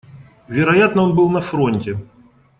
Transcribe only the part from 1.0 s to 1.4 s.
он был